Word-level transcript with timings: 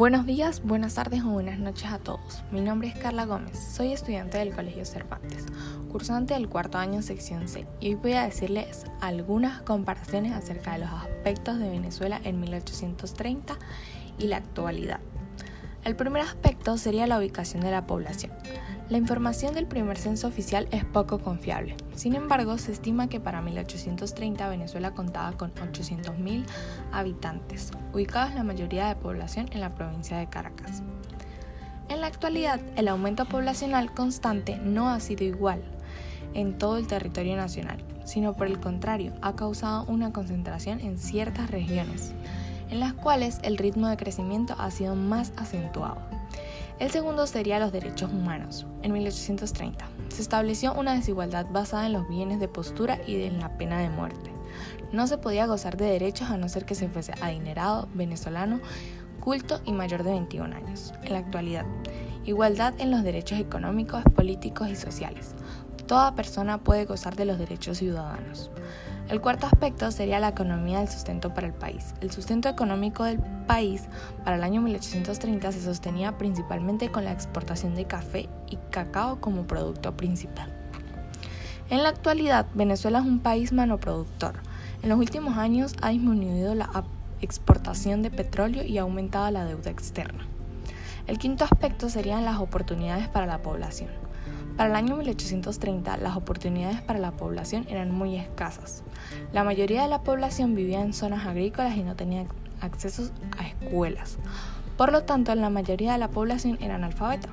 Buenos 0.00 0.24
días, 0.24 0.62
buenas 0.64 0.94
tardes 0.94 1.22
o 1.24 1.28
buenas 1.28 1.58
noches 1.58 1.92
a 1.92 1.98
todos. 1.98 2.42
Mi 2.50 2.62
nombre 2.62 2.88
es 2.88 2.94
Carla 2.94 3.26
Gómez, 3.26 3.58
soy 3.58 3.92
estudiante 3.92 4.38
del 4.38 4.54
Colegio 4.54 4.86
Cervantes, 4.86 5.44
cursante 5.92 6.32
del 6.32 6.48
cuarto 6.48 6.78
año 6.78 7.02
sección 7.02 7.48
C, 7.48 7.66
y 7.80 7.88
hoy 7.88 7.94
voy 7.96 8.12
a 8.14 8.22
decirles 8.22 8.86
algunas 9.02 9.60
comparaciones 9.60 10.32
acerca 10.32 10.72
de 10.72 10.78
los 10.78 10.88
aspectos 10.88 11.58
de 11.58 11.68
Venezuela 11.68 12.18
en 12.24 12.40
1830 12.40 13.58
y 14.18 14.28
la 14.28 14.38
actualidad. 14.38 15.00
El 15.82 15.96
primer 15.96 16.20
aspecto 16.22 16.76
sería 16.76 17.06
la 17.06 17.18
ubicación 17.18 17.62
de 17.62 17.70
la 17.70 17.86
población. 17.86 18.32
La 18.90 18.98
información 18.98 19.54
del 19.54 19.66
primer 19.66 19.96
censo 19.96 20.28
oficial 20.28 20.68
es 20.72 20.84
poco 20.84 21.20
confiable. 21.20 21.74
Sin 21.94 22.14
embargo, 22.14 22.58
se 22.58 22.72
estima 22.72 23.08
que 23.08 23.18
para 23.18 23.40
1830 23.40 24.46
Venezuela 24.50 24.90
contaba 24.90 25.32
con 25.38 25.54
800.000 25.54 26.44
habitantes, 26.92 27.70
ubicados 27.94 28.34
la 28.34 28.42
mayoría 28.42 28.88
de 28.88 28.96
población 28.96 29.48
en 29.52 29.60
la 29.60 29.74
provincia 29.74 30.18
de 30.18 30.28
Caracas. 30.28 30.82
En 31.88 32.02
la 32.02 32.08
actualidad, 32.08 32.60
el 32.76 32.88
aumento 32.88 33.24
poblacional 33.24 33.94
constante 33.94 34.58
no 34.58 34.90
ha 34.90 35.00
sido 35.00 35.24
igual 35.24 35.62
en 36.34 36.58
todo 36.58 36.76
el 36.76 36.86
territorio 36.86 37.36
nacional, 37.36 37.82
sino 38.04 38.34
por 38.34 38.48
el 38.48 38.60
contrario, 38.60 39.14
ha 39.22 39.34
causado 39.34 39.84
una 39.86 40.12
concentración 40.12 40.80
en 40.80 40.98
ciertas 40.98 41.50
regiones 41.50 42.12
en 42.70 42.80
las 42.80 42.94
cuales 42.94 43.38
el 43.42 43.58
ritmo 43.58 43.88
de 43.88 43.96
crecimiento 43.96 44.54
ha 44.58 44.70
sido 44.70 44.94
más 44.94 45.32
acentuado. 45.36 45.98
El 46.78 46.90
segundo 46.90 47.26
sería 47.26 47.58
los 47.58 47.72
derechos 47.72 48.10
humanos. 48.10 48.66
En 48.82 48.92
1830 48.92 49.86
se 50.08 50.22
estableció 50.22 50.72
una 50.72 50.94
desigualdad 50.94 51.46
basada 51.50 51.86
en 51.86 51.92
los 51.92 52.08
bienes 52.08 52.40
de 52.40 52.48
postura 52.48 52.98
y 53.06 53.22
en 53.22 53.38
la 53.38 53.56
pena 53.58 53.78
de 53.78 53.90
muerte. 53.90 54.30
No 54.92 55.06
se 55.06 55.18
podía 55.18 55.46
gozar 55.46 55.76
de 55.76 55.84
derechos 55.84 56.30
a 56.30 56.36
no 56.36 56.48
ser 56.48 56.64
que 56.64 56.74
se 56.74 56.88
fuese 56.88 57.12
adinerado, 57.20 57.88
venezolano, 57.94 58.60
culto 59.20 59.60
y 59.64 59.72
mayor 59.72 60.02
de 60.02 60.12
21 60.12 60.56
años. 60.56 60.92
En 61.02 61.12
la 61.12 61.18
actualidad, 61.18 61.66
igualdad 62.24 62.74
en 62.78 62.90
los 62.90 63.02
derechos 63.02 63.38
económicos, 63.38 64.02
políticos 64.16 64.68
y 64.68 64.76
sociales. 64.76 65.34
Toda 65.86 66.14
persona 66.14 66.58
puede 66.58 66.86
gozar 66.86 67.14
de 67.14 67.24
los 67.26 67.38
derechos 67.38 67.78
ciudadanos. 67.78 68.50
El 69.08 69.20
cuarto 69.20 69.46
aspecto 69.46 69.90
sería 69.90 70.20
la 70.20 70.28
economía 70.28 70.78
del 70.78 70.88
sustento 70.88 71.34
para 71.34 71.46
el 71.46 71.52
país. 71.52 71.94
El 72.00 72.12
sustento 72.12 72.48
económico 72.48 73.04
del 73.04 73.18
país 73.46 73.88
para 74.24 74.36
el 74.36 74.44
año 74.44 74.60
1830 74.60 75.52
se 75.52 75.62
sostenía 75.62 76.16
principalmente 76.16 76.90
con 76.90 77.04
la 77.04 77.12
exportación 77.12 77.74
de 77.74 77.86
café 77.86 78.28
y 78.48 78.56
cacao 78.70 79.20
como 79.20 79.46
producto 79.46 79.96
principal. 79.96 80.52
En 81.70 81.82
la 81.82 81.88
actualidad, 81.88 82.46
Venezuela 82.54 82.98
es 82.98 83.04
un 83.04 83.20
país 83.20 83.52
manoproductor. 83.52 84.34
En 84.82 84.88
los 84.88 84.98
últimos 84.98 85.36
años 85.36 85.74
ha 85.82 85.90
disminuido 85.90 86.54
la 86.54 86.68
exportación 87.20 88.02
de 88.02 88.10
petróleo 88.10 88.64
y 88.64 88.78
ha 88.78 88.82
aumentado 88.82 89.30
la 89.30 89.44
deuda 89.44 89.70
externa. 89.70 90.26
El 91.06 91.18
quinto 91.18 91.44
aspecto 91.44 91.88
serían 91.88 92.24
las 92.24 92.38
oportunidades 92.38 93.08
para 93.08 93.26
la 93.26 93.42
población. 93.42 93.90
Para 94.60 94.72
el 94.72 94.76
año 94.76 94.96
1830 94.96 95.96
las 95.96 96.18
oportunidades 96.18 96.82
para 96.82 96.98
la 96.98 97.12
población 97.12 97.64
eran 97.70 97.90
muy 97.90 98.16
escasas. 98.16 98.82
La 99.32 99.42
mayoría 99.42 99.80
de 99.80 99.88
la 99.88 100.02
población 100.02 100.54
vivía 100.54 100.82
en 100.82 100.92
zonas 100.92 101.26
agrícolas 101.26 101.78
y 101.78 101.82
no 101.82 101.96
tenía 101.96 102.26
acceso 102.60 103.10
a 103.38 103.46
escuelas. 103.46 104.18
Por 104.76 104.92
lo 104.92 105.04
tanto, 105.04 105.34
la 105.34 105.48
mayoría 105.48 105.92
de 105.92 105.98
la 105.98 106.10
población 106.10 106.58
era 106.60 106.74
analfabeta. 106.74 107.30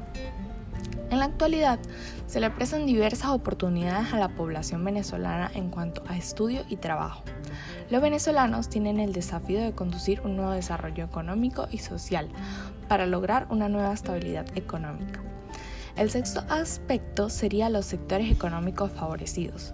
En 1.10 1.20
la 1.20 1.26
actualidad, 1.26 1.80
se 2.28 2.40
le 2.40 2.50
prestan 2.50 2.86
diversas 2.86 3.32
oportunidades 3.32 4.14
a 4.14 4.20
la 4.20 4.30
población 4.30 4.86
venezolana 4.86 5.52
en 5.54 5.70
cuanto 5.70 6.04
a 6.08 6.16
estudio 6.16 6.62
y 6.70 6.78
trabajo. 6.78 7.24
Los 7.90 8.02
venezolanos 8.02 8.70
tienen 8.70 9.02
el 9.02 9.12
desafío 9.12 9.60
de 9.60 9.74
conducir 9.74 10.22
un 10.22 10.38
nuevo 10.38 10.52
desarrollo 10.52 11.04
económico 11.04 11.68
y 11.72 11.80
social 11.80 12.30
para 12.88 13.06
lograr 13.06 13.48
una 13.50 13.68
nueva 13.68 13.92
estabilidad 13.92 14.46
económica. 14.56 15.27
El 15.98 16.12
sexto 16.12 16.44
aspecto 16.48 17.28
sería 17.28 17.70
los 17.70 17.88
sectores 17.88 18.32
económicos 18.32 18.92
favorecidos. 18.92 19.74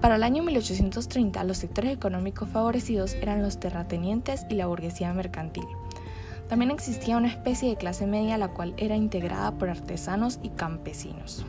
Para 0.00 0.14
el 0.14 0.22
año 0.22 0.44
1830, 0.44 1.42
los 1.42 1.56
sectores 1.58 1.92
económicos 1.92 2.48
favorecidos 2.48 3.14
eran 3.14 3.42
los 3.42 3.58
terratenientes 3.58 4.46
y 4.48 4.54
la 4.54 4.68
burguesía 4.68 5.12
mercantil. 5.12 5.66
También 6.48 6.70
existía 6.70 7.16
una 7.16 7.26
especie 7.26 7.68
de 7.68 7.74
clase 7.74 8.06
media 8.06 8.38
la 8.38 8.54
cual 8.54 8.74
era 8.76 8.94
integrada 8.94 9.58
por 9.58 9.68
artesanos 9.68 10.38
y 10.40 10.50
campesinos. 10.50 11.44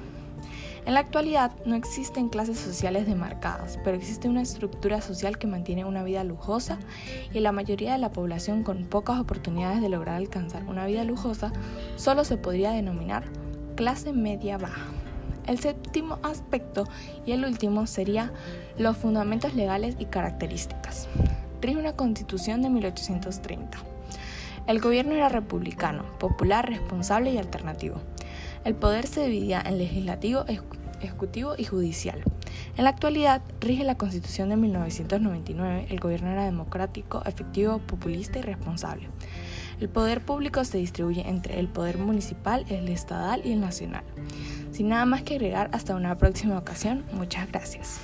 En 0.87 0.95
la 0.95 1.01
actualidad 1.01 1.51
no 1.65 1.75
existen 1.75 2.29
clases 2.29 2.57
sociales 2.57 3.05
demarcadas, 3.05 3.77
pero 3.83 3.97
existe 3.97 4.29
una 4.29 4.41
estructura 4.41 4.99
social 4.99 5.37
que 5.37 5.45
mantiene 5.45 5.85
una 5.85 6.03
vida 6.03 6.23
lujosa 6.23 6.79
y 7.33 7.39
la 7.41 7.51
mayoría 7.51 7.91
de 7.91 7.99
la 7.99 8.11
población 8.11 8.63
con 8.63 8.85
pocas 8.85 9.19
oportunidades 9.19 9.79
de 9.79 9.89
lograr 9.89 10.15
alcanzar 10.15 10.63
una 10.63 10.87
vida 10.87 11.03
lujosa 11.03 11.53
solo 11.97 12.23
se 12.23 12.37
podría 12.37 12.71
denominar 12.71 13.25
clase 13.77 14.11
media 14.11 14.57
baja. 14.57 14.87
El 15.45 15.59
séptimo 15.59 16.17
aspecto 16.23 16.85
y 17.27 17.31
el 17.31 17.45
último 17.45 17.85
sería 17.85 18.33
los 18.77 18.97
fundamentos 18.97 19.53
legales 19.53 19.95
y 19.99 20.05
características. 20.05 21.07
Rige 21.61 21.77
una 21.77 21.93
constitución 21.93 22.63
de 22.63 22.71
1830. 22.71 23.77
El 24.65 24.81
gobierno 24.81 25.13
era 25.13 25.29
republicano, 25.29 26.03
popular, 26.17 26.67
responsable 26.67 27.31
y 27.31 27.37
alternativo. 27.37 28.01
El 28.65 28.73
poder 28.73 29.05
se 29.05 29.25
dividía 29.27 29.61
en 29.61 29.77
legislativo, 29.77 30.43
ejecutivo 30.99 31.53
y 31.55 31.63
judicial. 31.63 32.23
En 32.77 32.83
la 32.83 32.89
actualidad 32.91 33.41
rige 33.59 33.83
la 33.83 33.95
Constitución 33.95 34.49
de 34.49 34.57
1999. 34.57 35.87
El 35.89 35.99
gobierno 35.99 36.29
era 36.29 36.45
democrático, 36.45 37.21
efectivo, 37.25 37.79
populista 37.79 38.39
y 38.39 38.41
responsable. 38.41 39.09
El 39.79 39.89
poder 39.89 40.21
público 40.21 40.63
se 40.63 40.77
distribuye 40.77 41.27
entre 41.27 41.59
el 41.59 41.67
poder 41.67 41.97
municipal, 41.97 42.65
el 42.69 42.89
estatal 42.89 43.41
y 43.45 43.51
el 43.51 43.61
nacional. 43.61 44.03
Sin 44.71 44.89
nada 44.89 45.05
más 45.05 45.21
que 45.21 45.35
agregar, 45.35 45.69
hasta 45.71 45.95
una 45.95 46.17
próxima 46.17 46.57
ocasión, 46.57 47.03
muchas 47.13 47.47
gracias. 47.51 47.99